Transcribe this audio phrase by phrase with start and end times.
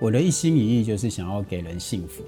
[0.00, 2.22] 我的一心一意就是想要给人幸福，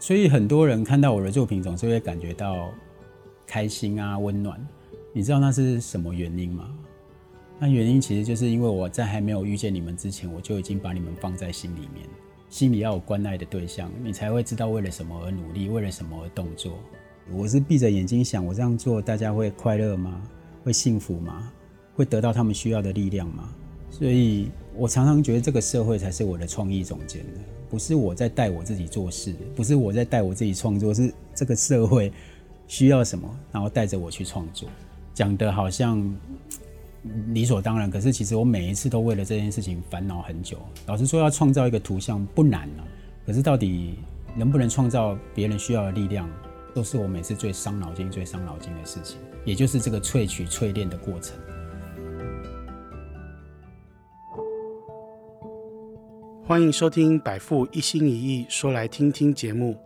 [0.00, 2.72] 所以很多人看到我的作品总是会感觉到
[3.46, 4.60] 开心啊、温暖。
[5.12, 6.68] 你知道那是什么原因吗？
[7.60, 12.04] 那原因其实就是因为我在还没有遇见你们之前，我就已经把你们放在心里面，
[12.48, 16.80] 心里要有关爱的对象，你才会知道为了什么而努力，为了什么而动作。
[17.30, 20.20] 我是闭着眼睛想，我这样做大家会快乐吗？
[20.64, 21.52] 会幸福吗？
[21.94, 23.48] 会得到他们需要的力量吗？
[23.88, 27.24] 所以我常常觉得这个社会才是我的创意总监，
[27.68, 32.12] 不是我在带我自己做事，不是我在带我自己创作，是这个社会
[32.68, 34.68] 需要什么，然后带着我去创作。
[35.12, 36.00] 讲的好像
[37.30, 40.56] 理所当然，可是其实我每一次都为了这件事情烦恼很久。
[40.86, 42.86] 老实说，要创造一个图像不难啊，
[43.26, 43.98] 可是到底
[44.36, 46.30] 能不能创造别人需要的力量，
[46.72, 49.18] 都是我每次最伤脑筋、最伤脑筋的事情。
[49.44, 51.34] 也就是这个萃取、淬炼的过程。
[56.48, 59.76] 欢迎收听百富一心一意说来听听节目，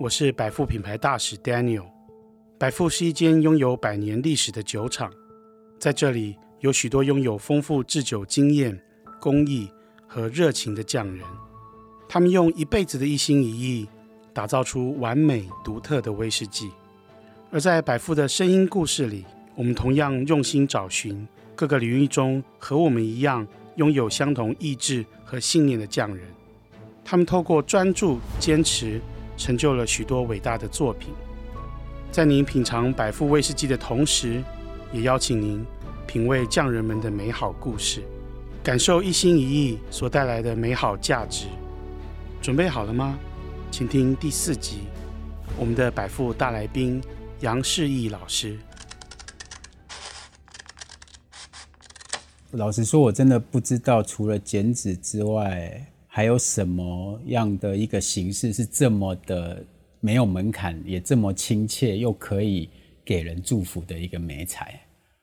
[0.00, 1.84] 我是百富品牌大使 Daniel。
[2.58, 5.12] 百富是一间拥有百年历史的酒厂。
[5.78, 8.76] 在这里有许多拥有丰富制酒经验、
[9.20, 9.70] 工艺
[10.08, 11.24] 和热情的匠人，
[12.08, 13.88] 他们用一辈子的一心一意，
[14.32, 16.68] 打造出完美独特的威士忌。
[17.52, 23.46] 而在百富的声音故事里，我们同样用心找寻各个领域中和我们一样
[23.78, 26.26] 拥有相同意志和信念的匠人。
[27.04, 29.00] 他们透过专注、坚持，
[29.36, 31.10] 成就了许多伟大的作品。
[32.10, 34.42] 在您品尝百富威士忌的同时，
[34.92, 35.64] 也邀请您
[36.06, 38.02] 品味匠人们的美好故事，
[38.62, 41.46] 感受一心一意所带来的美好价值。
[42.42, 43.18] 准备好了吗？
[43.70, 44.80] 请听第四集，
[45.56, 47.00] 我们的百富大来宾
[47.40, 48.58] 杨世义老师。
[52.52, 59.62] 老实说，我真的不知道除了剪纸之外，还有什么样的一个形式是这么的
[60.00, 62.68] 没有门槛，也这么亲切，又可以。
[63.04, 64.78] 给人祝福的一个美彩，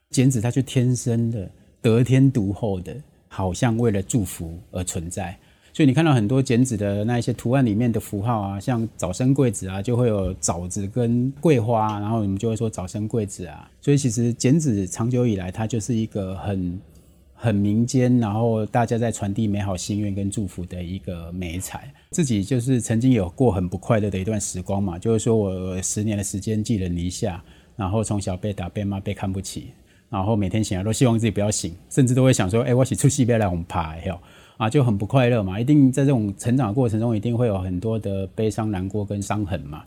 [0.09, 1.47] 剪纸它就天生的
[1.83, 2.95] 得天独厚的，
[3.27, 5.37] 好像为了祝福而存在。
[5.71, 13.69] 所以你看到很多剪纸的那一些图案里面的符号啊，像早生贵子啊，就会有枣子跟桂花，然后我们就会说早生贵子啊。
[13.81, 16.81] 所以其实剪纸长久以来，它就是一个很
[17.35, 21.93] 很民间，然后大家在传递美好心愿跟祝福的一个美彩。
[22.09, 27.43] 自己就是曾经有过很不快乐的一段时光嘛，就是说我十年的时间寄人篱下。
[27.77, 29.71] 然后从小被打、被骂、被看不起，
[30.09, 34.17] 然后每天醒来都希望自己不要醒，甚至都会想说：“哎，我洗出戏别来红牌哟！”
[34.55, 35.59] 啊，就很不快乐嘛。
[35.59, 39.83] 一定在这种成长的过程中，一定会有很多的悲伤、难过跟伤痕嘛。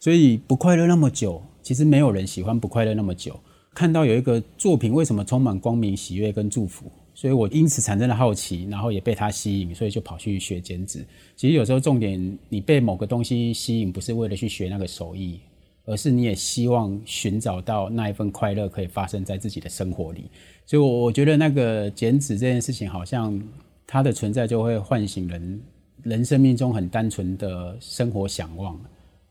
[0.00, 3.38] 所以不快乐那么久，其实没有人喜欢不快乐那么久。
[3.78, 11.06] 看到有一个作品为什么充满光明、喜悦跟祝福，所以我因此产生了好奇，然后也被它吸引，所以就跑去学剪纸。
[11.36, 15.38] 其实有时候重点，你被某个东西吸引，不是为了去学那个手艺。
[15.84, 20.24] 而是你也希望寻找到那一份快乐可以发生在自己的生活里，
[20.66, 23.40] 所以，我我觉得那个剪纸这件事情，好像
[23.86, 25.60] 它的存在就会唤醒人
[26.02, 28.78] 人生命中很单纯的生活想望，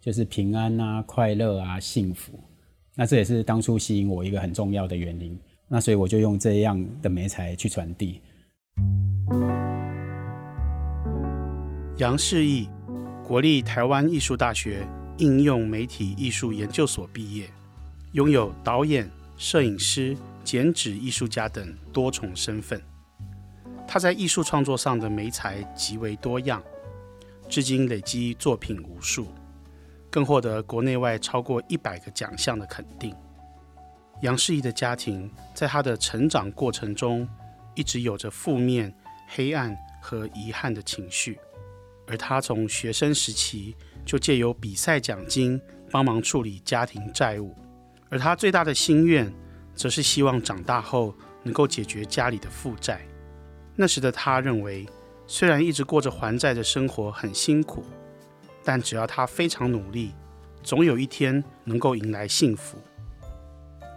[0.01, 2.31] 就是平安啊、快乐啊、幸福。
[2.97, 5.39] 那这也是当初吸引我一个很重要的原因。
[5.67, 8.19] 那所以我就用这样的媒材去传递。
[11.97, 12.67] 杨世义，
[13.23, 14.85] 国立台湾艺术大学。
[15.19, 17.49] 应用媒体艺术研究所毕业，
[18.11, 22.79] 拥有导演、摄影师、剪纸艺术家等多重身份。
[23.87, 26.61] 他在艺术创作上的媒材极为多样，
[27.49, 29.25] 至今累积作品无数，
[30.09, 33.15] 更获得国内外超过一百个奖项的肯定。
[34.21, 37.27] 杨世仪的家庭在他的成长过程中，
[37.75, 38.93] 一直有着负面、
[39.27, 41.37] 黑暗和遗憾的情绪，
[42.07, 43.75] 而他从学生时期。
[44.05, 47.53] 就借由比赛奖金帮忙处理家庭债务，
[48.09, 49.29] 而他最大的心愿，
[49.75, 51.13] 则是希望长大后
[51.43, 53.01] 能够解决家里的负债。
[53.75, 54.87] 那时的他认为，
[55.27, 57.83] 虽然一直过着还债的生活很辛苦，
[58.67, 60.11] 但只要他非常努力，
[60.61, 62.77] 总有一天能够迎来幸福。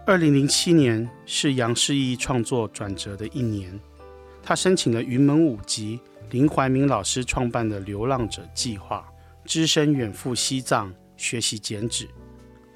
[0.05, 3.77] 二零零七年是杨世义创作转折的一年，
[4.41, 9.05] 他申请了云门舞集林怀民老师创办的流浪者计划。
[9.43, 12.07] 只身远赴西藏学习剪纸，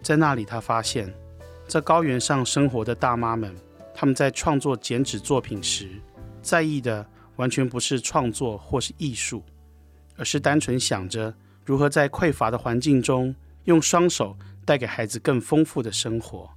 [0.01, 1.13] 在那里，他发现，
[1.65, 3.55] 在高原上生活的大妈们，
[3.93, 5.87] 他们在创作剪纸作品时，
[6.41, 7.07] 在意的
[7.37, 9.41] 完全不是创作或是艺术，
[10.17, 11.33] 而是单纯想着
[11.65, 13.35] 如何在匮乏的环境中，
[13.65, 16.49] 用双手带给孩子更丰富的生活。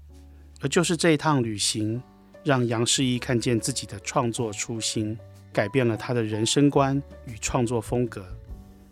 [0.60, 2.02] 而就是这一趟旅行，
[2.44, 5.18] 让杨世义看见自己的创作初心。
[5.50, 8.24] 改变了他的人生观与创作风格。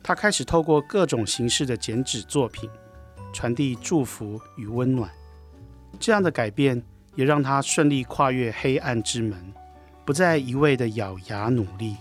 [0.02, 2.68] 他开始透过各种形式的剪纸作品，
[3.32, 5.08] 传递祝福与温暖。
[6.00, 6.82] 这样的改变
[7.14, 9.38] 也让他顺利跨越黑暗之门，
[10.04, 11.94] 不再一味的咬牙努力，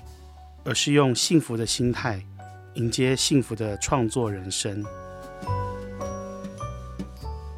[0.63, 2.25] 而是用幸福的心态
[2.75, 4.83] 迎接幸福的创作人生。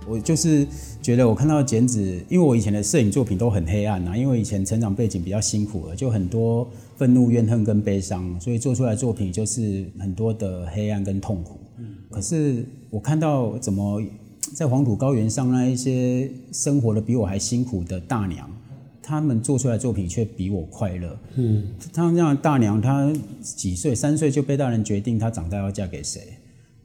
[0.08, 0.66] 我就是
[1.02, 11.60] 觉得，我看到剪纸，因为我以前的摄影作品都很黑暗呐、啊，因为以前成长背景比较辛苦了，就很多愤怒、怨恨跟悲伤，所以做出来的作品就是很多的黑暗跟痛苦。
[12.12, 14.02] 可是我看到怎么
[14.54, 18.50] 在黄土高原上那一些生活的比我还辛苦的大娘，
[19.08, 21.18] 他们做出来的作品却比我快乐。
[21.36, 21.64] 嗯，
[21.94, 23.10] 他们这样的大娘，她
[23.42, 23.96] 几岁？
[23.96, 26.22] 三岁就被大人决定她长大要嫁给谁。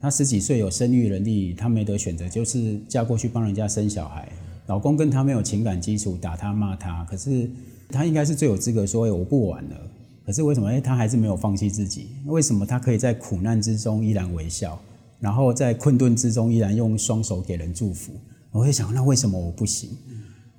[0.00, 4.28] 她十几岁有生育能力，她没得选择，就是嫁过去帮人家生小孩。
[4.68, 7.04] 老公跟她没有情感基础，打她骂她。
[7.10, 7.50] 可是
[7.88, 9.76] 她应该是最有资格说：“欸，我不玩了。”
[10.24, 10.68] 可是为什么？
[10.68, 12.06] 哎，她还是没有放弃自己。
[12.26, 14.80] 为什么她可以在苦难之中依然微笑，
[15.18, 18.12] 然后在困顿之中依然用双手给人祝福？
[18.52, 19.90] 我会想，那为什么我不行？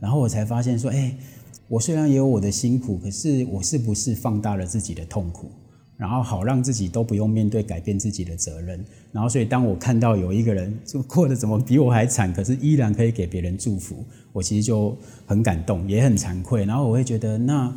[0.01, 1.15] 然后我才发现说：“哎，
[1.67, 5.51] 我虽然也有我的辛苦，可是我是不是放大了自己的痛苦？”
[5.95, 16.65] 然后好让自己都不用面对改变自己的责任，然后所以当我看到有一个人就过得怎么比我还惨，可是依然可以给别人祝福，我其实就很感动，也很惭愧。
[16.65, 17.73] 然后我会觉得，那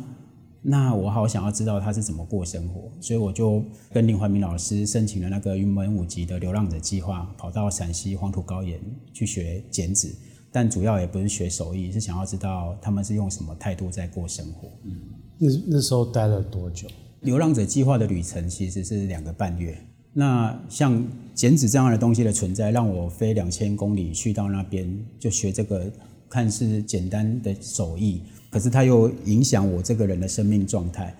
[0.63, 3.63] 那我好想要知道他是怎么过生活，所以我就
[3.93, 8.77] 跟林怀民老师申请了那个云门舞集的流浪者计划，跑到陕西黄土高原
[9.13, 10.13] 去学剪纸，
[10.57, 14.67] 但主要也不是学手艺，是想要知道他们是用什么态度在过生活。
[14.85, 14.91] 嗯，
[15.37, 16.87] 那那时候待了多久？
[17.21, 19.77] 流浪者计划的旅程其实是两个半月。
[20.13, 20.99] 那像
[21.35, 25.91] 剪纸这样的东西的存在，让我飞两千公里去到那边，就学这个
[26.27, 31.15] 看似简单的手艺，可是它又影响我这个人的生命状态。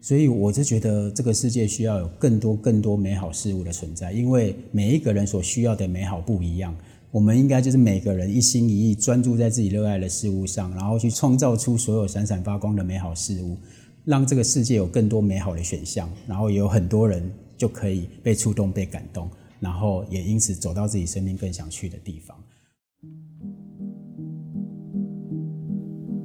[0.00, 6.74] 所以我就觉得这个世界需要有更多更多美好事物的存在，因为每一个人所需要的美好不一样。
[7.10, 13.56] 我们应该就是每个人一心一意专注在自己热爱的事物上，然后去创造出所有闪闪发光的美好事物。
[14.04, 17.22] 让这个世界有更多美好的选项，然后也有很多人
[17.56, 19.28] 就可以被触动、被感动，
[19.58, 22.36] 然后也因此走到自己生命更想去的地方。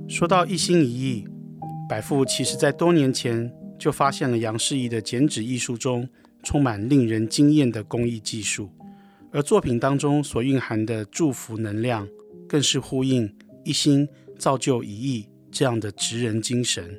[0.08, 1.26] 说到一心一意，
[1.90, 6.08] 百富其实在多年前就发现了杨世义的剪纸艺术中
[6.44, 8.70] 充满令人惊艳的工艺技术，
[9.36, 12.08] 而作品当中所蕴含的祝福能量，
[12.48, 13.30] 更是呼应
[13.66, 14.08] 一心
[14.40, 16.98] 造就一意这样的职人精神。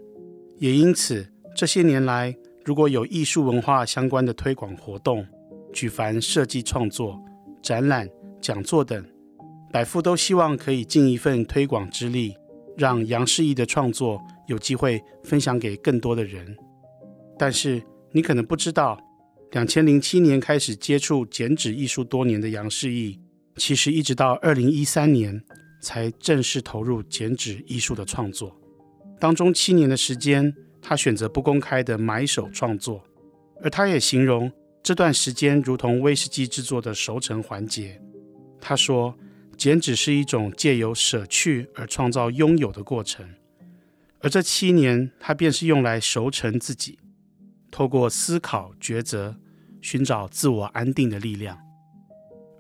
[0.59, 5.27] 也因此，这些年来，如果有艺术文化相关的推广活动，
[5.73, 7.19] 举凡设计创作、
[7.63, 8.07] 展览、
[8.39, 9.03] 讲座等，
[9.73, 12.37] 百富都希望可以尽一份推广之力，
[12.77, 16.55] 让杨世义的创作有机会分享给更多的人。
[17.39, 19.01] 但是，你可能不知道，
[19.53, 23.19] 两千零七年开始接触剪纸艺术多年的杨世义，
[23.57, 25.43] 其实一直到二零一三年
[25.81, 28.55] 才正式投入剪纸艺术的创作。
[29.19, 33.03] 当中七年的时间，他选择不公开的埋首创作，
[33.63, 34.53] 而他也形容
[34.83, 38.01] 这段时间如同威士忌制作的熟成环节。
[38.61, 39.17] 他说，
[39.57, 43.27] 剪纸是一种借由舍去而创造拥有的过程，
[44.21, 46.99] 而这七年他便是用来熟成自己，
[47.77, 49.37] 透过思考抉择，
[49.83, 51.59] 寻找自我安定的力量。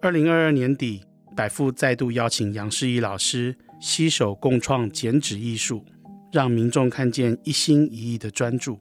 [0.02, 1.04] 二零二二年底，
[1.34, 5.82] 百富再度邀请杨世义老师携手共创剪纸艺术。
[6.30, 8.78] 让民众看见一心一意的专注，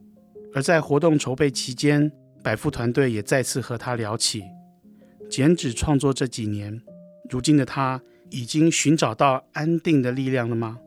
[0.53, 2.11] 而在活动筹备期间，
[2.43, 4.43] 百富团队也再次和他聊起
[5.29, 6.81] 剪纸创作这几年，
[7.29, 10.77] 如今的他已经寻找到安定的力量了吗？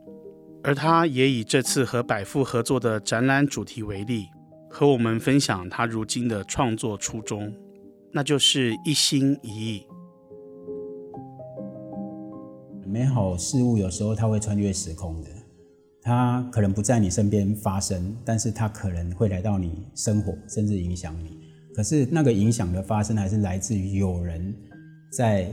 [0.63, 4.27] 而他也以这次和百富合作的展览主题为例，
[4.71, 7.53] 和我们分享他如今的创作初衷，
[8.13, 9.87] 那就是一心一意。
[12.87, 15.29] 美好事物有时候它会穿越时空的。
[16.01, 21.39] 它可能不在你身边发生，但是它可能会来到你生活，甚至影响你。
[21.75, 24.55] 可是那个影响的发生，还是来自于有人
[25.13, 25.51] 在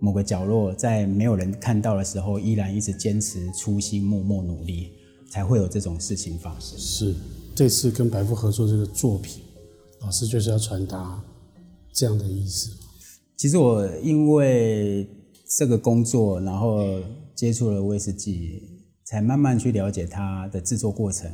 [0.00, 4.92] 某个角落，在没有人看到的时候，依然一直坚持初心，默默努力，
[5.30, 6.78] 才会有这种事情发生。
[6.78, 7.14] 是
[7.58, 9.42] 这次跟百富合作这个作品，
[10.02, 11.20] 老师就是要传达
[11.92, 12.70] 这样的意思。
[13.36, 15.04] 其实我因为
[15.56, 17.00] 这个工作，然后
[17.34, 18.62] 接触了威士忌。
[19.04, 21.30] 才慢慢去了解它的制作过程，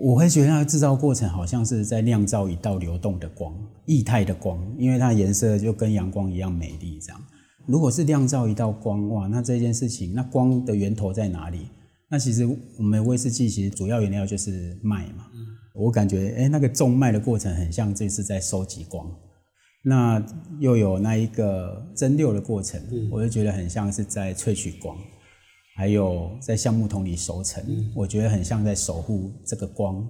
[0.00, 6.98] 我会觉得它的制造过程好像是在酿造一道流动的光，液态的光，因为它的颜色就跟阳光一样美丽。
[6.98, 7.22] 这样，
[7.66, 11.68] 如果是酿造一道光，哇，那这件事情，那光的源头在哪里？
[12.14, 12.46] 那其实
[12.78, 15.26] 我们威士忌其实主要原料就是麦嘛，
[15.74, 19.12] 我感觉哎，那个种麦的过程很像这次在收集光，
[19.82, 20.24] 那
[20.60, 24.96] 又有那一个蒸馏的过程，嗯、我就觉得很像是在萃取光，
[25.74, 30.08] 还有在橡木桶里熟成，嗯、我觉得很像在守护这个光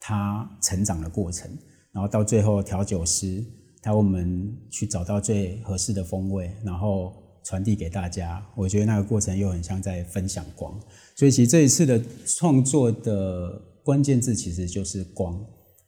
[0.00, 1.48] 它成长的过程，
[1.92, 3.40] 然后到最后调酒师
[3.82, 7.12] 他为我们去找到最合适的风味，然后
[7.46, 10.78] 传递给大家，我觉得那个过程又很像在分享光，
[11.14, 13.62] 所以其实这一次的创作的。
[13.86, 15.40] 关键字其实就是光。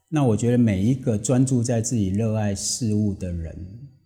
[0.09, 3.59] 那我觉得每一个专注在自己热爱事物的人，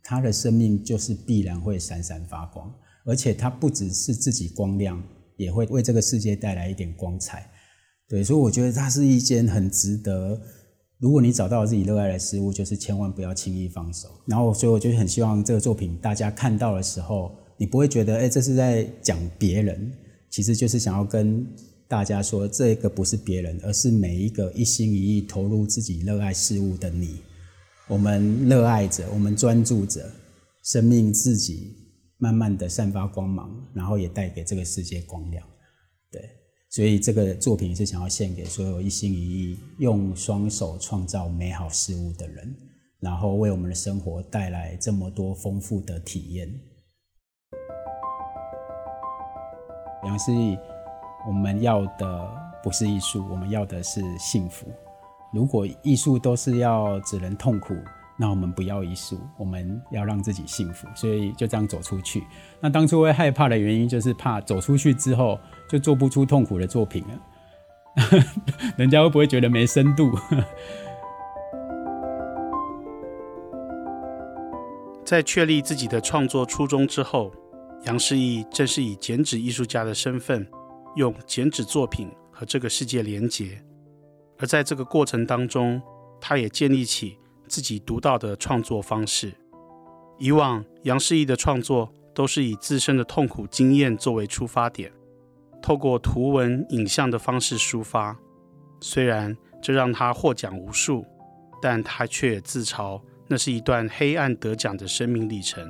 [0.03, 4.99] 他的生命就是必然会闪闪发光，而且他不只是自己光亮，
[5.37, 7.47] 也会为这个世界带来一点光彩。
[8.09, 10.41] 对，所以我觉得它是一件很值得。
[10.97, 14.09] 如果你找到自己热爱的事物，就是千万不要轻易放手。
[14.27, 19.93] 然后，所以我就很希望这个作品大家看到的时候，你不会觉得，哎，这是在讲别人，
[20.29, 21.47] 其实就是想要跟。
[21.87, 27.19] 大家说，这个不是别人，而是每一个一心一意投入自己热爱事物的你。
[27.87, 30.11] 我们热爱着，我们专注着，
[30.65, 31.77] 生命自己
[32.17, 35.47] 慢慢的散发光芒，然后也带给这个世界光亮。
[36.11, 36.23] 对，
[36.71, 42.57] 所以这个作品是想要献给所有一心一意用双手创造美好事物的人，
[43.01, 46.51] 然后为我们的生活带来这么多丰富的体验。
[50.05, 50.59] 杨思义。
[51.27, 52.29] 我们要的
[52.63, 54.67] 不是艺术，我们要的是幸福。
[55.33, 57.77] 如果艺术都是要只能痛苦，
[58.19, 60.89] 那我们不要艺术，我们要让自己幸福。
[60.97, 62.25] 所以就这样走出去。
[62.61, 67.19] 那当初会害怕的原因，就是怕走出去之后就做不出痛苦的作品了，
[68.77, 70.11] 人家会不会觉得没深度？
[75.05, 77.31] 在确立自己的创作初衷之后，
[77.85, 80.47] 杨世义正是以剪纸艺术家的身份。
[80.95, 83.65] 用剪纸作品和这个世界连结，
[84.37, 85.81] 而在这个过程当中，
[86.21, 87.17] 他也建立起
[87.49, 89.33] 自己独到的创作方式。
[90.19, 94.93] 以往杨世义的创作都是以自身的痛苦经验作为出发点，
[95.63, 98.15] 透过图文影像的方式抒发。
[98.83, 101.07] 虽然这让他获奖无数，
[101.63, 105.67] 但他却自嘲那是一段黑暗得奖的生命历程。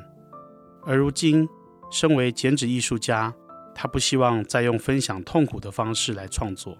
[0.84, 1.48] 而如今，
[1.92, 3.32] 身为剪纸艺术家。
[3.74, 6.76] 他不希望再用分享痛苦的方式来创作，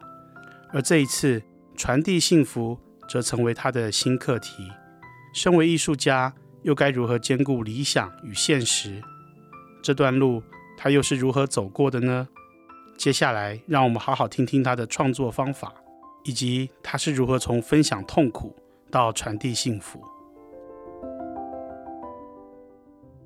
[0.72, 1.42] 而这一次
[1.74, 2.78] 传递幸福
[3.08, 4.70] 则成为他的新课题。
[5.32, 9.02] 身为艺术家，又该如何兼顾理想与现实？
[9.82, 10.42] 这段路
[10.76, 12.28] 他又是如何走过的呢？
[12.98, 15.72] 接下来，让我们好好听听他的创作方法，
[16.24, 18.54] 以及他是如何从分享痛苦
[18.90, 20.04] 到传递幸福。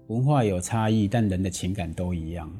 [0.08, 2.50] 文化有差异，但人的情感都一样。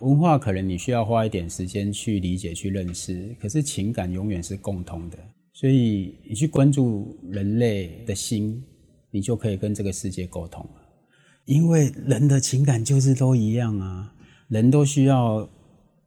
[0.00, 5.18] 文化可能你需要花一点时间去理解、去认识，可是情感永远是共通的。
[5.52, 8.62] 所以你去关注人类的心，
[9.10, 10.82] 你就可以跟这个世界沟通了。
[11.46, 14.12] 因为人的情感就是都一样啊，
[14.48, 15.48] 人都需要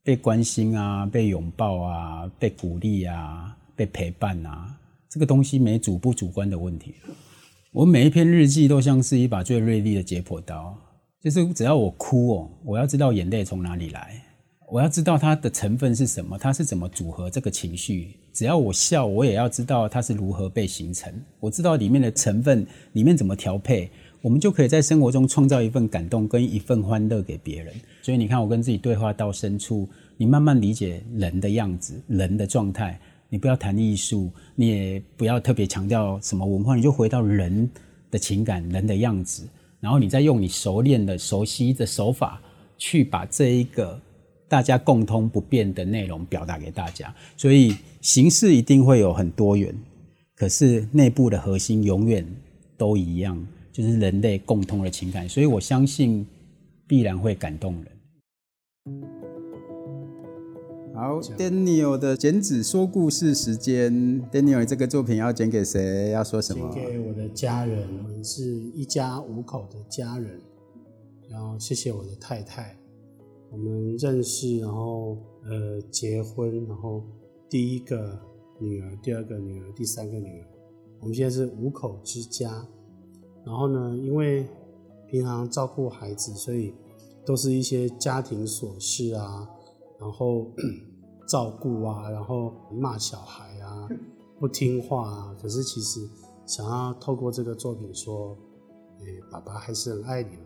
[0.04, 4.76] 被关心啊、被拥抱啊、被鼓励啊、被陪伴啊。
[5.10, 6.96] 这个东西没主不主观的问题。
[7.74, 10.78] 我每一篇日记都像是一把最锐利的解剖刀。
[11.20, 14.22] 就是只要我哭哦，我要知道眼泪从哪里来，
[14.72, 18.16] 我要知道它的成分是什么，它是怎么组合这个情绪。
[18.32, 21.12] 只要我笑，我也要知道它是如何被形成。
[21.40, 23.90] 我知道里面的成分，里面怎么调配，
[24.22, 27.74] 我们就可以在生活中创造一份感动跟一份欢乐给别人。
[28.04, 33.00] 所以你看，我跟自己对话到深处，你慢慢理解人的样子、人的状态。
[33.34, 37.68] 你不要谈艺术，你也不要特别强调什么文化，你就回到人
[38.12, 39.50] 的情感、人的样子。
[39.80, 42.40] 然后你再用你熟练的、熟悉的手法，
[42.78, 44.00] 去把这一个
[44.48, 47.12] 大家共通不变的内容表达给大家。
[47.36, 49.76] 所以形式一定会有很多元，
[50.36, 52.24] 可是内部的核心永远
[52.78, 55.28] 都一样，就是人类共通的情感。
[55.28, 56.24] 所以我相信
[56.86, 59.13] 必然会感动人。
[61.04, 63.92] 好，Daniel 的剪纸说故事时间。
[64.32, 66.12] Daniel，这个作品要剪给谁？
[66.12, 66.72] 要说什么？
[66.74, 68.42] 剪给我的家人，我们是
[68.74, 70.40] 一家五口的家人。
[71.30, 72.78] 然后谢谢我的太太，
[73.52, 77.04] 我们认识，然后呃结婚，然后
[77.50, 78.18] 第一个
[78.58, 80.48] 女儿，第二个女儿，第三个女儿。
[81.02, 82.66] 我们现在是五口之家。
[83.46, 84.48] 然后呢，因为
[85.10, 86.74] 平常照顾孩子，所以
[87.26, 89.50] 都是一些家庭琐事啊。
[90.00, 90.52] 然后
[91.28, 93.88] 照顾啊，然后骂小孩啊，
[94.40, 95.36] 不听话啊。
[95.42, 96.08] 可是其实
[96.46, 98.38] 想要透过这个作品说，
[99.00, 100.38] 哎，爸爸还是很爱你。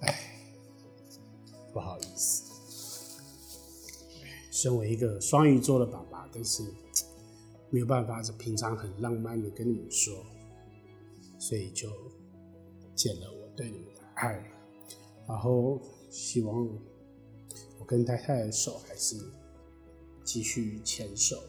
[0.00, 0.14] 哎，
[1.72, 2.42] 不好意思。
[4.50, 6.62] 身为一个双鱼座的爸爸，但是
[7.70, 10.14] 没有办法，是平常很浪漫的跟你们说，
[11.38, 11.88] 所以就
[12.94, 14.42] 减了我对你们的爱，
[15.28, 16.68] 然后希望
[17.86, 19.16] 跟太太的手还是
[20.24, 21.42] 继续牵手。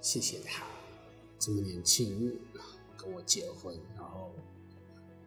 [0.00, 0.64] 谢谢他
[1.38, 2.38] 这么年轻
[2.96, 4.32] 跟我结婚，然后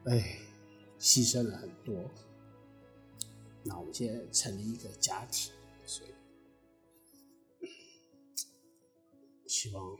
[0.06, 0.40] 哎，
[0.98, 2.10] 牺牲了很多。
[3.64, 5.52] 那我们现在成立一个家庭，
[5.86, 6.12] 所以
[9.48, 9.98] 希望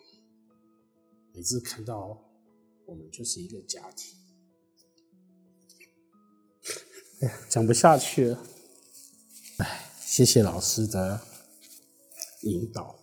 [1.34, 2.18] 每次看到
[2.86, 4.18] 我们就是一个家庭。
[7.22, 8.48] 哎呀，讲不下去了。
[10.12, 11.22] 谢谢老师的
[12.42, 12.96] 引导。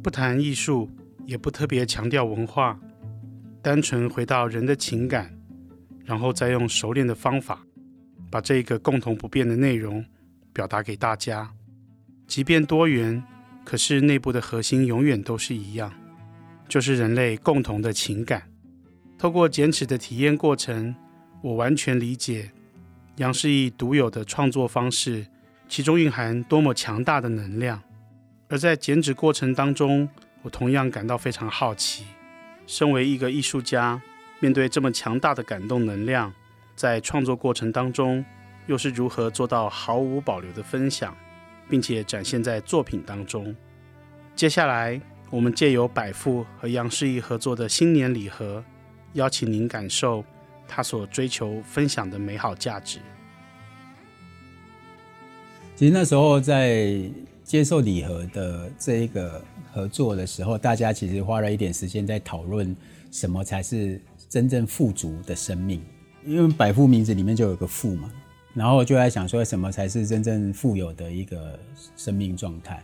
[0.00, 0.88] 不谈艺术，
[1.26, 2.80] 也不特别强调文化。
[3.60, 5.36] 单纯回到人的情感，
[6.04, 7.66] 然后再用熟练的方法，
[8.30, 10.06] 把这个共同不变的内容
[10.52, 11.52] 表达给大家。
[12.28, 13.20] 即便多元，
[13.64, 15.92] 可是内部的核心永远都是一样，
[16.68, 18.49] 就是人类共同的情感。
[19.20, 20.96] 透过剪纸的体验过程，
[21.42, 22.50] 我完全理解
[23.16, 25.26] 杨诗艺独有的创作方式，
[25.68, 27.82] 其中蕴含多么强大的能量。
[28.48, 30.08] 而在剪纸过程当中，
[30.40, 32.06] 我同样感到非常好奇。
[32.66, 34.00] 身为一个艺术家，
[34.38, 36.32] 面对这么强大的感动能量，
[36.74, 38.24] 在创作过程当中，
[38.68, 41.14] 又是如何做到毫无保留的分享，
[41.68, 43.54] 并且展现在作品当中？
[44.34, 44.98] 接下来，
[45.28, 48.64] 我们借由百富和杨诗艺合作的新年礼盒，
[49.12, 50.24] 邀请您感受
[50.66, 52.98] 他所追求分享的美好价值。
[55.76, 57.00] 其实那时候在
[57.44, 59.42] 接受礼盒的这一个。
[59.72, 62.76] 合作的时候，大家其实花了一点时间在讨论
[63.12, 65.80] 什么才是真正富足的生命，
[66.26, 68.10] 因为百富名字里面就有个富嘛，
[68.52, 71.56] 然后就在想说什么才是真正富有的一个
[71.96, 72.82] 生命状态。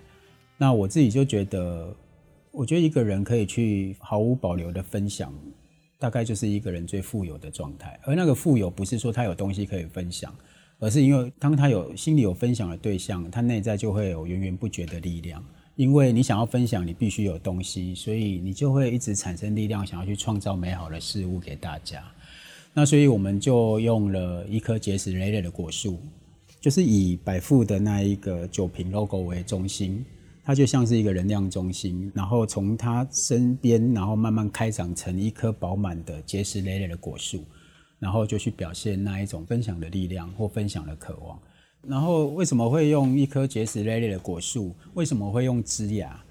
[0.56, 1.92] 那我自己就觉得，
[2.52, 5.34] 我觉得一个人可以去毫无保留的分享，
[5.98, 7.98] 大概就是一个人最富有的状态。
[8.04, 10.34] 而那个富有不是说他有东西可以分享，
[10.78, 15.44] 而是因为当他有心里有分享的对象，他内在就会有源源不绝的力量。
[15.74, 22.02] 因为你想要分享，你必须有东西，所以你就会一直产生力量，想要去创造美好的事物给大家。
[22.72, 25.98] 那所以我们就用了一棵结实累累的果树，
[26.60, 30.02] 就是以百富的那一个酒瓶 logo 为中心，
[30.46, 37.42] 它就像是一个能量中心，然后从它身边，然后慢慢开长成一棵饱满的结实累累的果树，
[37.98, 41.36] 然后就去表现那一种分享的力量或分享的渴望。
[41.82, 44.72] 然后为什么会用一棵结实累累的果树？
[44.94, 46.22] 为什么会用枝芽？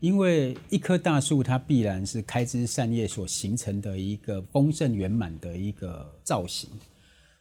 [0.00, 6.70] 因为一棵大树它必然是开枝散叶所形成的一个丰盛圆满的一个造型。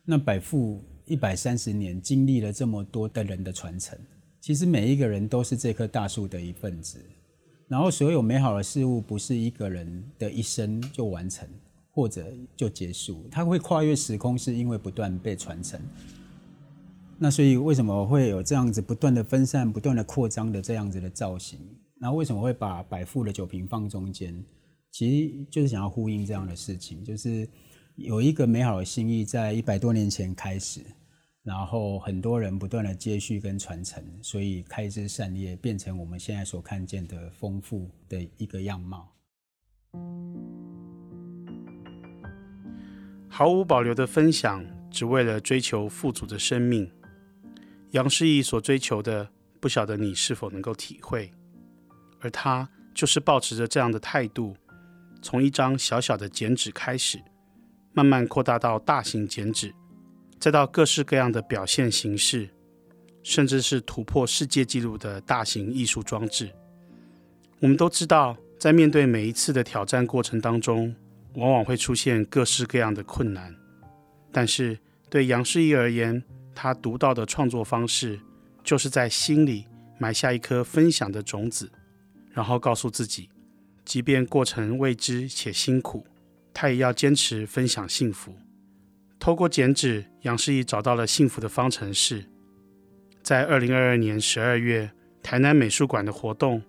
[0.03, 3.97] 那百富一百三十年经历了这么多的人的传承，
[4.41, 6.99] 其实每一个人都是这棵大树的一份子。
[7.67, 11.47] 然后所有美好的事物不是一个人的一生就完成
[11.91, 15.79] 或者就结束，它会跨越时空，是因为不断被传承。
[17.17, 21.59] 那所以为什么会有这样子不断的分散、不断的扩张的这样子的造型？
[21.99, 24.43] 然后为什么会把百富的酒瓶放中间？
[24.89, 27.47] 其实就是想要呼应这样的事情，就是
[27.95, 30.81] 有一个美好的心意在一百多年前开始，
[31.43, 39.11] 然后很多人不断的接续跟传承，所以开枝散叶，变成我们现在所看见的丰富的一个样貌。
[43.27, 46.91] 毫无保留的分享，只为了追求富足的生命。
[47.91, 49.27] 杨诗艺所追求的，
[49.59, 51.31] 不晓得你是否能够体会，
[52.19, 54.55] 而他就是抱持着这样的态度，
[55.23, 57.19] 从一张小小的剪纸开始，
[57.93, 59.73] 慢慢扩大到大型剪纸，
[60.41, 62.49] 再到各式各样的表现形式，
[63.21, 66.49] 甚至是突破世界纪录的大型艺术装置。
[67.59, 70.95] 我们都知道，在面对每一次的挑战过程当中，
[71.35, 73.55] 往往会出现各式各样的困难，
[74.31, 74.79] 但是
[75.11, 76.23] 对杨诗艺而言，
[76.55, 78.19] 他独到的创作方式，
[78.63, 79.67] 就是在心里
[79.99, 81.71] 埋下一颗分享的种子，
[82.31, 83.29] 然后告诉自己，
[83.85, 86.03] 即便过程未知且辛苦，
[86.51, 88.33] 他也要坚持分享幸福。
[89.21, 92.25] 透过剪纸，杨诗艺找到了幸福的方程式。
[93.21, 94.89] 在二零二二年十二月，
[95.21, 96.59] 台南美术馆的活动，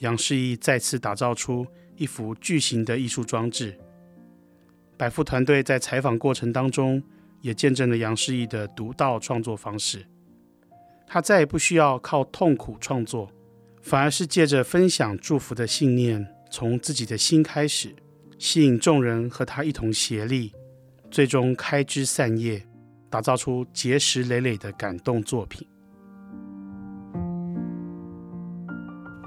[0.00, 3.78] 杨诗艺再次打造出一幅巨型的艺术装置。
[4.98, 7.02] 百富团队在采访过程当中，
[7.40, 10.04] 也见证了杨诗艺的独到创作方式。
[11.06, 13.30] 他再也不需要靠痛苦创作，
[13.80, 17.96] 反而是借着分享祝福的信念，从自己的心开始，
[18.38, 20.52] 吸引众人和他一同协力，
[21.16, 22.62] 最终开枝散叶，
[23.08, 25.66] 打造出结石累累的感动作品。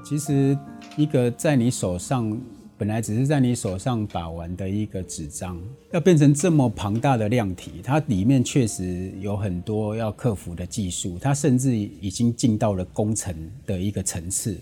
[0.06, 0.56] 其实，
[0.95, 2.39] 一个在你手上
[2.78, 5.60] 本来只是在你手上把玩的一个纸张，
[5.91, 14.56] 要变成这么庞大的量体，它里面确实有很多要克服的技术，它甚至已经进到了工程的一个层次。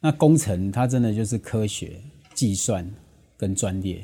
[0.00, 2.00] 那工程它真的就是科学、
[2.32, 2.90] 计算
[3.36, 4.02] 跟专业。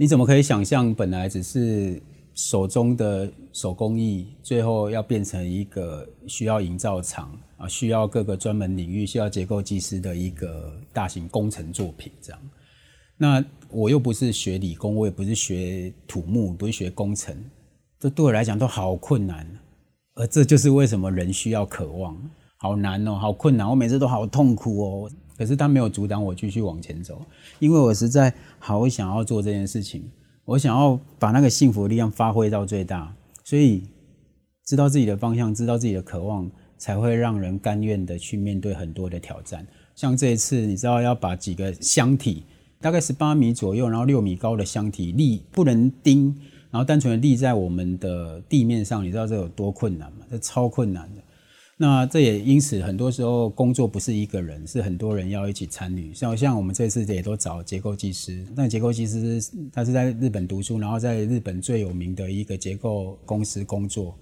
[0.00, 2.00] 你怎么可以想象，本来只是
[2.32, 12.10] 手中的手工艺，最后要变成一个需要营造厂啊，需要各个专门领域、需要结构技师的一个大型工程作品？
[12.22, 12.40] 这样，
[13.18, 17.36] 那我又不是学理工，我也不是学土木，不是学工程，
[17.98, 19.46] 这对我来讲都好困难。
[20.14, 22.16] 而这就是为什么人需要渴望，
[22.56, 25.10] 好难哦，好困难，我每次都好痛苦哦。
[25.40, 27.24] 可是他没有阻挡我继续往前走，
[27.60, 30.04] 因为我实在好想要做这件事情，
[30.44, 33.10] 我想要把那个幸福力量发挥到最大，
[33.42, 33.84] 所以
[34.66, 39.66] 知道自己的方向，知道自己的渴望，才会让人甘愿的去面对很多的挑战。
[39.96, 42.44] 像这一次，你知道要把几个箱体，
[42.78, 46.36] 大概十八米左右，然后六米高的箱体立不能钉，
[46.70, 50.26] 然后单纯的立在我们的地面上，你知道这有多困难吗？
[50.30, 51.22] 这超困难的。
[51.82, 56.12] 那这也因此，很多时候工作不是一个人，是很多人要一起参与。
[56.12, 64.14] 像像我们这次也都找结构技师，那结构技师他是在日本读书，然后在日本最有名的一个结构公司工作，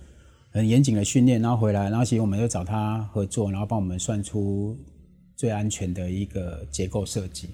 [0.51, 4.77] 很严谨的训练，然后回来，然后其实我们就找他合作，然后帮我们算出
[5.35, 7.49] 最安全的一个结构设计。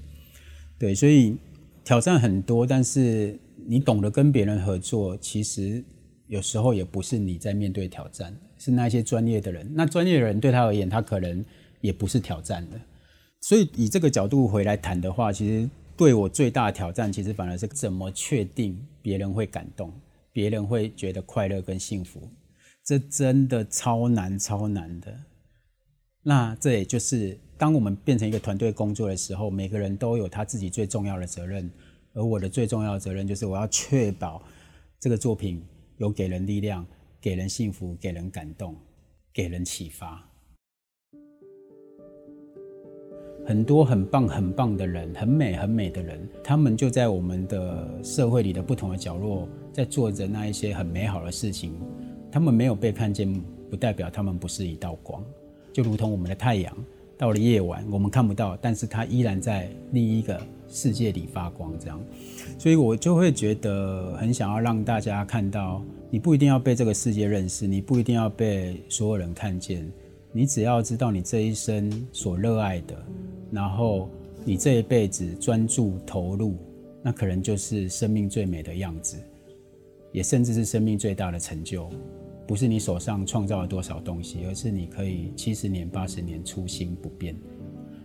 [0.79, 1.35] 对，所以
[1.83, 5.83] 挑战很多，但是你懂得跟别人合作，其实
[6.27, 8.35] 有时候也不是你在面对挑战。
[8.57, 11.45] 是那些专业的人，那专业的人对他而言，他可能
[11.81, 12.81] 也不是挑战的。
[13.43, 19.93] 所以以这个角度回来谈的话，其实对我最大的挑战，其实反而是怎么确定别人会感动，
[20.33, 22.27] 别人会觉得快乐跟幸福，
[22.83, 25.15] 这真的超难超难的。
[26.23, 31.71] 那这也就是当我们变成一个团队工作的时候，每个人都有他自己最重要的责任，
[32.15, 34.43] 而我的最重要的责任就是我要确保
[34.99, 35.63] 这个作品
[35.97, 36.87] 有给人力量。
[37.21, 38.77] 给人幸福，给人感动，
[39.33, 40.23] 给人启发。
[43.47, 51.73] 很多很棒、很棒的人，很美、很美的人，他们就在我们的社会里的不同的角落，在做着那一些很美好的事情。
[52.31, 53.33] 他们没有被看见，
[53.71, 55.25] 不代表他们不是一道光。
[55.73, 56.77] 就如同我们的太阳，
[57.17, 60.39] 到了夜晚我们看不到，但是它依然在另一个
[60.75, 61.73] 世界里发光。
[61.79, 61.99] 这样，
[62.59, 65.83] 所以我就会觉得很想要让大家看到。
[66.11, 69.91] 你不一定要被这个世界认识，你不一定要被所有人看见，
[70.31, 72.95] 你只要知道你这一生所热爱的，
[73.51, 74.09] 然后
[74.45, 76.55] 你这一辈子专注投入，
[77.03, 79.17] 那可能就是生命最美的样子，
[80.13, 81.91] 也甚至是生命最大的成就。
[82.47, 87.35] 不是你手上创造了多少东西，而是你可以七十年、八十年初心不变。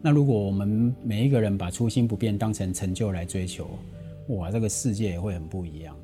[0.02, 3.70] 那如果我们每一个人把初心不变当成成就来追求，
[4.30, 5.96] 哇，这个世界也会很不一样。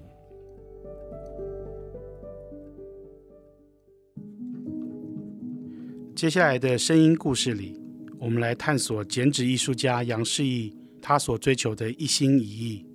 [6.14, 7.80] 接下来的声音故事里，
[8.20, 12.86] 我们来探索剪纸艺术家杨世义他所追求的一心一意。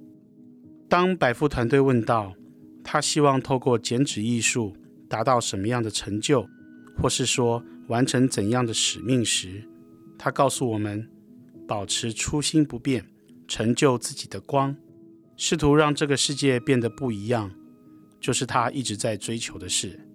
[0.88, 2.34] 当百富团队问到
[2.84, 4.74] 他希望透过剪纸艺术
[5.08, 6.46] 达到什么样的成就，
[6.98, 9.62] 或是说完成怎样的使命时，
[10.22, 11.08] 他告诉我们：
[11.66, 13.06] 保持初心不变，
[13.48, 14.76] 成就自己的光，
[15.34, 17.50] 试图让这个世界变得不一样，
[18.20, 20.06] 就是他一直在追求的事。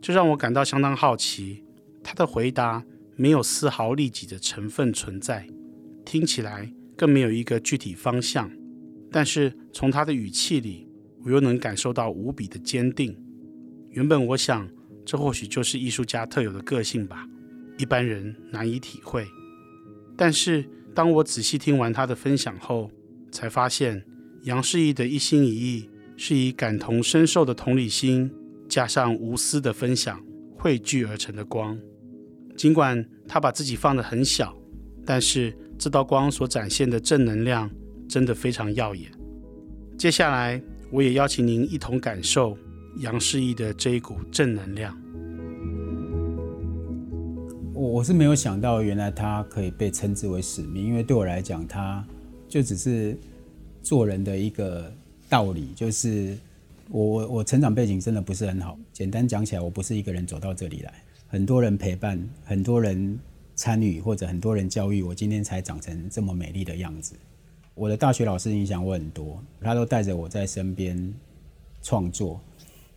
[0.00, 1.64] 这让我感到相当好奇。
[2.04, 2.84] 他的回答
[3.16, 5.48] 没有丝毫利己的成分存在，
[6.04, 8.48] 听起来更没有一个具体方向。
[9.10, 10.88] 但是从他的语气里，
[11.24, 13.20] 我又能感受到无比的坚定。
[13.90, 14.68] 原本我想，
[15.04, 17.28] 这或许就是艺术家特有的个性吧，
[17.78, 19.26] 一般人难以体会。
[20.16, 22.90] 但是当我仔细听完他的分享后，
[23.30, 24.04] 才发现
[24.44, 28.30] 杨世义的一心一意是以感同身受的同理心，
[28.68, 30.18] 加上无私的分享
[30.56, 31.78] 汇聚而成的光。
[32.56, 34.56] 尽管他把自己放得很小，
[35.04, 37.70] 但是这道光所展现的正能量
[38.08, 39.10] 真的非常耀眼。
[39.98, 42.56] 接下来，我也邀请您一同感受
[43.00, 44.98] 杨世义的这一股正能量。
[47.76, 52.02] 我我是没有想到，原来他可以被称之为使命，因为对我来讲，他
[52.48, 53.14] 就只是
[53.82, 54.90] 做人的一个
[55.28, 56.38] 道理，就是
[56.88, 58.78] 我我我成长背景真的不是很好。
[58.94, 60.94] 简单讲起来，我不是一个人走到这里来。
[61.28, 63.18] 很多人陪伴，很多人
[63.54, 67.14] 参与，或者很多人教育我，今天才长成这么美丽的样子。
[67.74, 71.12] 我的大学老师影响我很多，他都带着我在身边
[71.82, 72.40] 创作。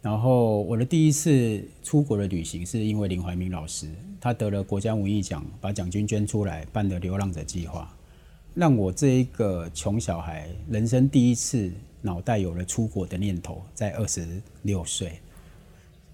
[0.01, 3.89] 然后我的第一次出国的旅行是因为林怀民老师，
[4.21, 7.93] 他得了国家文艺奖，把奖金捐出来办的流浪者计划，
[8.55, 11.69] 让我这一个穷小孩人生第一次
[12.01, 14.25] 脑袋有了出国的念头，在二十
[14.61, 15.19] 六岁。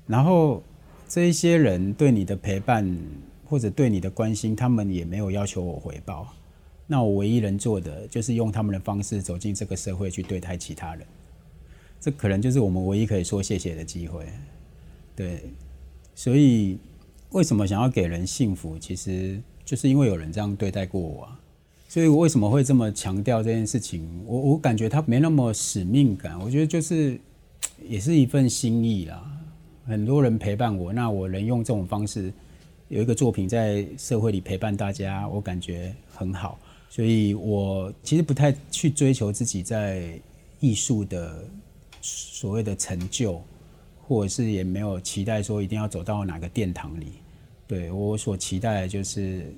[0.08, 0.64] 然后
[1.08, 2.98] 这一些人对你的陪伴
[3.46, 6.34] 或者对你的关心，他们也没有要求我回报。
[6.88, 11.06] 那我唯一能做的就是用他们的方式走进这个社会去对待其他人。
[12.00, 14.28] 这可能就是我们唯一可以说谢谢的机会，
[15.16, 15.44] 对，
[16.14, 16.78] 所以
[17.32, 21.28] 为什么想要给人幸福，其实就是因为有人这样对待过我。
[21.88, 24.08] 所以我为什么会这么强调这件事情？
[24.26, 27.20] 我我感觉他没那么使命感，我觉得就是
[27.88, 29.24] 也是一份心意啦。
[29.86, 32.32] 很多人陪伴我，那我能用这种方式
[32.90, 36.60] 有一个作品在社会里陪伴大家，我感觉很好。
[36.90, 40.20] 所以我其实不太去追求自己在
[40.60, 41.44] 艺术的。
[42.06, 43.42] 所谓的成就，
[44.08, 47.08] 或者是也没有期待说一定要走到哪个殿堂里。
[47.68, 49.52] 对，我所期待的就是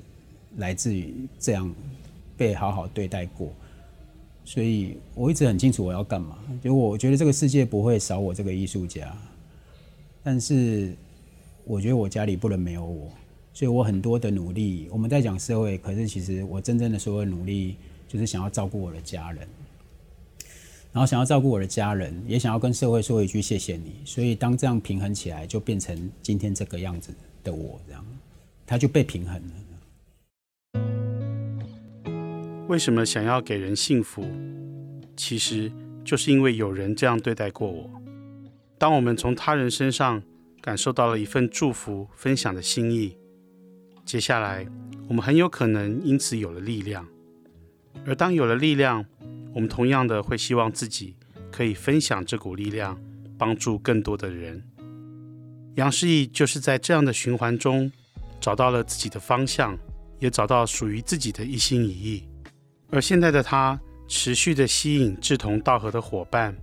[0.55, 1.69] 来自于这样
[2.37, 3.51] 被好好对待过，
[4.45, 6.37] 所以我一直很清楚我要干嘛。
[6.63, 9.13] 就我觉得这个世界不会少我这个艺术家，
[10.23, 10.95] 但是
[11.65, 13.11] 我觉得我家里不能没有我，
[13.53, 17.75] 所以我很多的努力，我们在讲社会，可是其实我真正的所有努力
[18.07, 19.45] 就是想要照顾我的家人。
[20.91, 24.01] 然后想要照顾我的家人，也想要跟社会说一句谢谢你。
[24.03, 28.05] 所以当这样平衡起来，就变成今天这个样子的我，这样，
[28.65, 29.51] 他就被平衡了。
[32.67, 34.25] 为什么想要给人幸福？
[35.15, 35.71] 其实
[36.03, 37.89] 就是因为有人这样对待过我。
[38.77, 40.21] 当我们从他人身上
[40.61, 43.15] 感受到了一份祝福、分享的心意，
[44.03, 44.67] 接下来
[45.07, 47.07] 我们很有可能因此有了力量。
[48.05, 49.05] 而当有了力量，
[49.57, 51.15] 我们同样的会希望自己
[51.51, 52.95] 可以分享这股力量，
[53.39, 54.63] 帮助更多的人。
[55.77, 57.91] 杨世义就是在这样的循环中
[58.39, 59.75] 找到了自己的方向，
[60.19, 62.23] 也找到属于自己的一心一意。
[62.91, 66.55] 而现在的他持续的吸引志同道合的伙伴，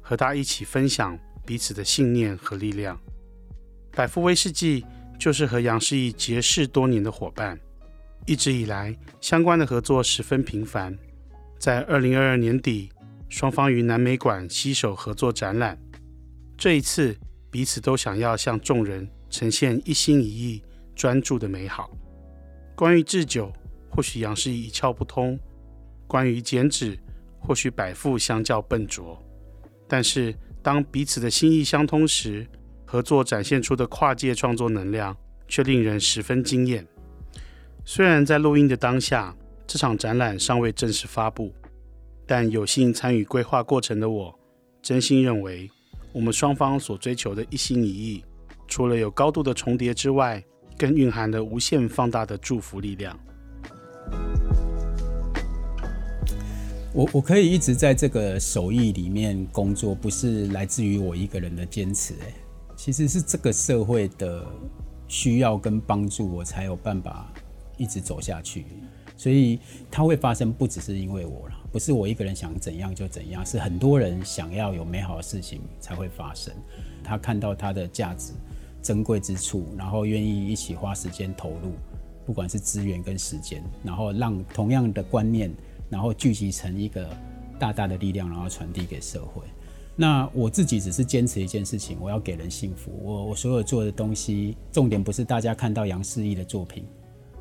[0.00, 2.98] 和他一起分享彼此的信念和力量。
[3.90, 4.86] 百富威士忌
[5.18, 7.60] 就是和杨世义结识多年的伙伴，
[8.24, 10.96] 一直以来相关的合作十分频繁。
[11.58, 12.88] 在二零二二年底，
[13.28, 15.76] 双方于南美馆携手合作展览。
[16.56, 17.16] 这一次，
[17.50, 20.62] 彼此都想要向众人呈现一心一意、
[20.94, 21.90] 专注的美好。
[22.76, 23.52] 关于制酒，
[23.90, 25.36] 或许杨氏一窍不通；
[26.06, 26.96] 关于剪纸，
[27.40, 29.20] 或许百富相较笨拙。
[29.88, 32.46] 但是，当彼此的心意相通时，
[32.86, 35.16] 合作展现出的跨界创作能量，
[35.48, 36.86] 却令人十分惊艳。
[37.84, 39.34] 虽然在录音的当下，
[39.68, 41.52] 这场展览尚未正式发布，
[42.26, 44.34] 但有幸参与规划过程的我，
[44.80, 45.70] 真心认为，
[46.10, 48.24] 我们双方所追求的一心一意，
[48.66, 50.42] 除了有高度的重叠之外，
[50.78, 53.14] 更蕴含了无限放大的祝福力量。
[56.94, 62.32] 我我可以一直在这个手艺里面工作，不是来自于我一个人的坚持，哎，
[62.74, 64.46] 其实是这个社会的
[65.08, 67.30] 需要跟帮助，我才有办法
[67.76, 68.64] 一直走下去。
[69.18, 69.58] 所以
[69.90, 76.54] 它会发生，不只是因为我了，不是我一个人想怎样就怎样，是很多人想要有美好的事情才会发生。
[77.02, 78.32] 他看到它的价值、
[78.80, 81.72] 珍贵之处，然后愿意一起花时间投入，
[82.24, 85.52] 不管是资源跟时间，然后让同样的观念，
[85.90, 87.08] 然后聚集成一个
[87.58, 89.42] 大大的力量，然后传递给社会。
[89.96, 92.92] 那我自己只是坚持一件事情，我要给人幸福。
[93.02, 96.84] 我我所有做的东西，重点不是大家看到杨世义的作品。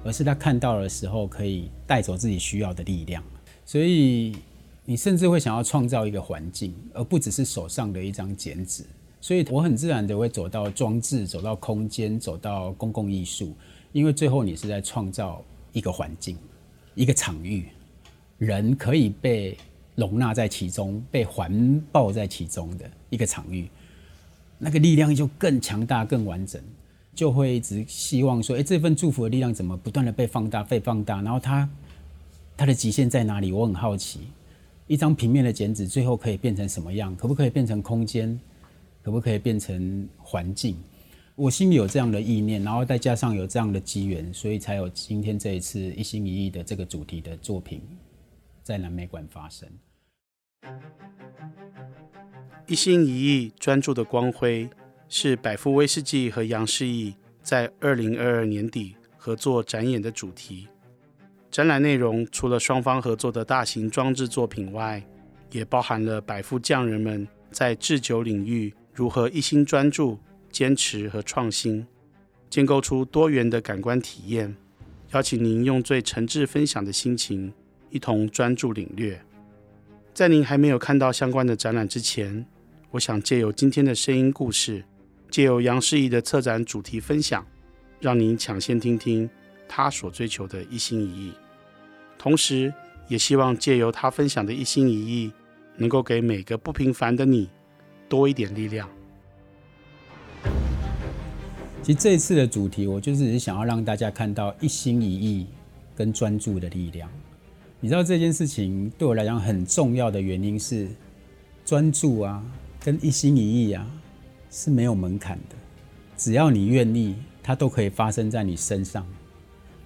[0.08, 3.22] 而是他看到的时候，可以带走自己需要的力量。
[3.66, 4.38] 所以
[4.86, 8.86] 你甚至会想要创造一个环境，而不只是手上的一张剪纸。
[9.20, 13.54] 所以我很自然的会走到装置，走到空间，走到公共艺术，
[13.92, 15.44] 因为最后你是在创造
[15.74, 16.38] 一个环境，
[16.96, 17.66] 一个场域，
[18.38, 19.58] 人可以被
[19.96, 23.68] 容纳在其中，被环抱在其中的一个场域，
[24.58, 26.62] 那个力量就更强大、更完整。
[27.18, 31.20] 就会一直希望说，诶，这份祝福的力量怎么不断的被放大、被放大？
[31.24, 31.68] 然后它
[32.56, 33.52] 它的极限在哪里？
[33.52, 34.20] 我很好奇，
[34.86, 37.16] 一张平面的剪纸最后可以变成什么样？
[37.16, 38.40] 可不可以变成空间？
[39.02, 40.78] 可不可以变成环境？
[41.34, 47.82] 我心里有这样的意念，然后再加上有这样的机缘，所以才有今天这一次一心一意的这个主题的作品
[48.62, 49.68] 在南美馆发生。
[52.68, 54.70] 一心一意专注的光辉。
[55.10, 60.68] 是百富威士忌和杨世义在二零二二年底合作展演的主题。
[61.50, 65.02] 展览内容除了双方合作的大型装置作品外，
[65.52, 70.20] 也包含了百富匠人们在制酒领域如何一心专注、
[70.52, 71.88] 坚持和创新，
[72.50, 74.56] 建构出多元的感官体验。
[75.14, 77.54] 邀请您用最诚挚分享的心情，
[77.90, 79.20] 一同专注领略。
[80.14, 82.46] 在您还没有看到相关的展览之前，
[82.92, 84.84] 我想借由今天的声音故事，
[85.30, 87.46] 借由杨世义的策展主题分享，
[88.00, 89.30] 让您抢先听听
[89.68, 91.34] 他所追求的一心一意。
[92.18, 92.74] 同时，
[93.08, 95.32] 也希望借由他分享的一心一意，
[95.76, 97.50] 能够给每个不平凡的你
[98.10, 98.90] 多一点力量。
[101.84, 105.48] 其实这一次的主题，我就是想要让大家看到一心一意
[105.96, 107.10] 跟专注的力量。
[107.80, 110.90] 你知道这件事情对我来讲很重要的原因是，
[111.64, 112.44] 专注啊，
[112.84, 113.88] 跟一心一意啊
[114.58, 115.56] 是没有门槛的，
[116.18, 119.06] 只要你愿意，它都可以发生在你身上。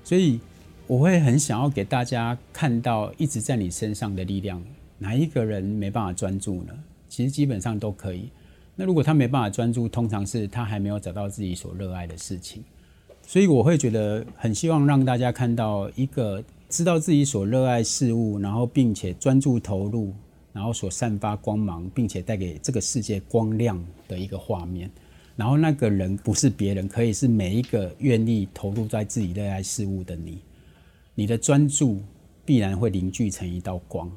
[0.02, 0.40] 所以
[0.88, 4.64] 我会很想要给大家看到一直在你身上的力量。
[4.98, 6.74] 哪一个人没办法专注呢？
[7.10, 8.30] 其实基本上都可以。
[8.74, 12.64] 那如果他没办法专注，通常是他还没有找到自己所热爱的事情，
[13.28, 20.14] 所以我会觉得很希望让大家看到一个知道自己所热爱事物，然后并且专注投入，
[20.54, 24.90] 然后所散发光芒，并且带给这个世界光亮的一个画面。
[25.36, 30.40] 然后那个人不是别人，可以是每一个愿意投入在自己热爱事物的你。
[31.16, 32.02] 你的专注
[32.46, 34.12] 必然会凝聚成一道光，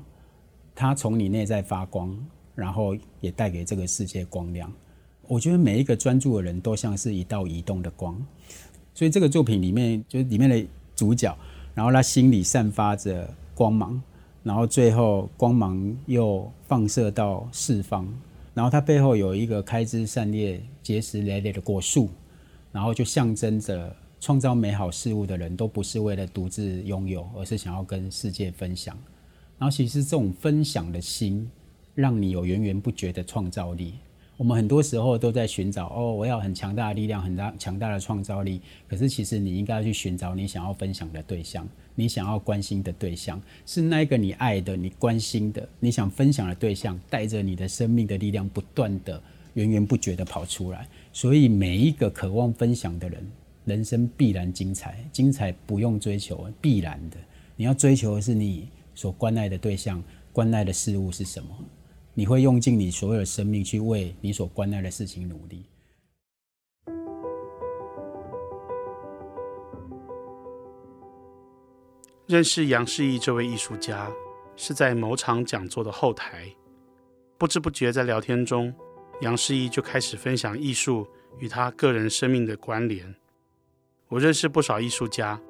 [0.74, 2.16] 它从你内在发光。
[2.56, 4.72] 然后也带给这个世界光亮。
[5.26, 8.16] 我觉得每一个专注的人都像是一道移动的光，
[8.94, 11.36] 所以这个作品里面就是里面的主角，
[11.74, 14.00] 然后他心里散发着光芒，
[14.44, 18.06] 然后最后光芒又放射到四方，
[18.54, 22.08] 然后它背后有一个开枝散叶、结实累累的果树，
[22.70, 28.96] 然后就象征着创造美好事物的人都不是为了独自拥有，而是想要跟世界分享。
[29.58, 31.50] 然后其实这种分享的心。
[31.96, 33.94] 让你有源源不绝的创造力。
[34.36, 38.60] 我们很多时候都在寻找哦，我要很强大的力量，很大强大的创造力。
[38.88, 49.22] 可是其实你应该要去寻找你想要分享的对象，你想要关心的对象，是那个你爱的、你关心的、你想分享的对象，带着你的生命的力量，不断的
[49.54, 50.88] 源源不绝的跑出来。
[51.12, 53.30] 所以每一个渴望分享的人，
[53.64, 54.98] 人生必然精彩。
[55.12, 57.16] 精彩不用追求，必然的。
[57.54, 61.50] 你要追求的是你所关爱的对象，关爱的事物是什么？
[62.16, 65.64] 你会用尽你所有的生命去为你所关爱的事情努力。
[72.26, 74.10] 认识杨世义这位艺术家，
[74.54, 76.54] 是在某场讲座的后台，
[77.36, 78.72] 不知不觉在聊天中，
[79.20, 81.06] 杨世义就开始分享艺术
[81.38, 83.12] 与他个人生命的关联。
[84.08, 85.40] 我认识不少艺术家，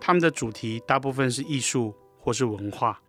[0.00, 3.00] 他们的主题大部分是艺术或是文化。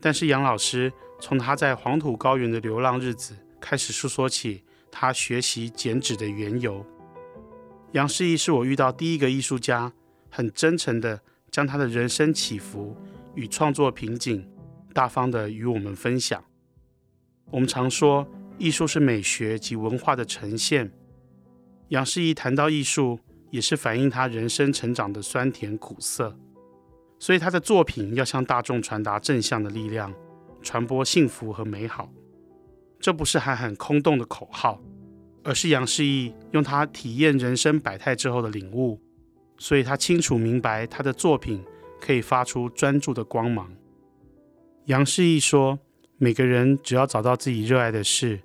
[0.00, 6.84] 但是杨老师从他在黄土高原的流浪日子开始诉说起他学习剪纸的缘由。
[7.92, 9.92] 杨世义是我遇到第一个艺术家，
[10.30, 12.94] 很真诚地将他的人生起伏
[13.34, 14.46] 与创作瓶颈
[14.92, 16.44] 大方地与我们分享。
[17.50, 18.26] 我们常说
[18.58, 20.92] 艺术是美学及文化的呈现。
[21.88, 26.36] 杨世义谈到艺术，也是反映他人生成长的酸甜苦涩。
[27.18, 30.12] 所以他的作品要向大众传达正向的力量，
[30.66, 32.10] 传播幸福和美好。
[32.98, 34.82] 这不是喊喊空洞的口号，
[35.44, 39.00] 而是杨世义用他体验人生百态之后的领悟。
[39.58, 41.64] 所以他清楚明白，他的作品
[42.00, 43.72] 可以发出专注的光芒。
[44.86, 45.78] 杨世义说
[46.18, 48.40] ：“每个人只要找到自己热爱的事，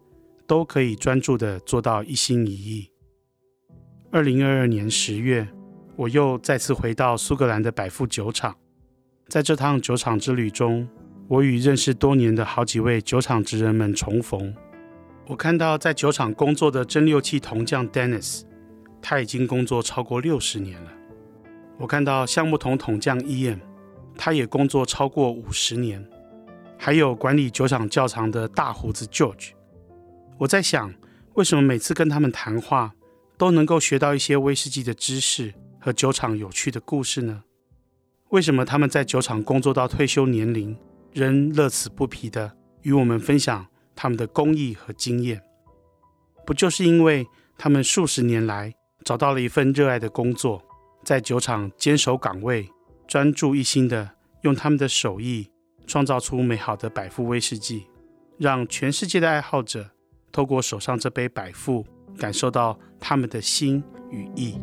[0.45, 2.91] 都可以专注的做到一心一意。”
[4.11, 5.47] 二零二二年十月，
[5.95, 8.55] 我又再次回到苏格兰的百富酒厂。
[9.27, 10.87] 在这趟酒厂之旅中，
[11.31, 14.53] 我与认识多年的好几位酒厂职人们重逢。
[15.27, 18.41] 我看到在酒厂工作的蒸馏器铜匠 Dennis，
[19.01, 20.91] 他已经工作超过六十年了。
[21.77, 23.59] 我看到橡木桶桶匠 Ian，
[24.17, 26.05] 他也工作超过五十年。
[26.77, 29.51] 还有管理酒厂窖藏的大胡子 George。
[30.37, 30.93] 我在想，
[31.35, 32.91] 为什么每次跟他们谈话，
[33.37, 37.43] 都能够学到一些威士忌的知识和酒厂有趣的故事呢？
[38.31, 40.75] 为什么他们在酒厂工作到退休年龄，
[41.13, 45.41] 仍乐此不疲地与我们分享他们的工艺和经验？
[46.45, 50.63] 不就是因为他们数十年来找到了一份热爱的工作，
[51.03, 52.69] 在酒厂坚守岗位，
[53.07, 55.51] 专注一心地用他们的手艺
[55.85, 57.87] 创造出美好的百富威士忌，
[58.37, 59.89] 让全世界的爱好者
[60.31, 61.85] 透过手上这杯百富，
[62.17, 64.59] 感受到他们的心与意。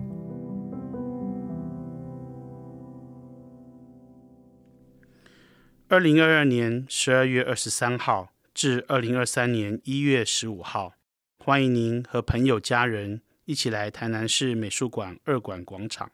[5.91, 10.93] 二零二二年十二月二十三号至二零二三年一月十五号，
[11.39, 16.12] 欢迎您和朋友家人一起来台南市美术馆二馆广场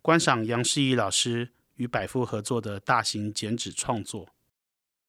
[0.00, 4.30] 观赏杨世义老师与百富合作的大型剪纸创作。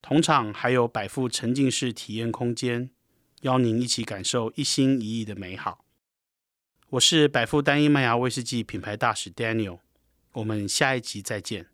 [0.01, 2.89] 同场还有百富沉浸式体验空间，
[3.43, 5.85] 邀您一起感受一心一意的美好。
[6.89, 9.79] 我是百富单一麦芽威士忌品牌大使 Daniel，
[10.33, 11.67] 我们下一集再见。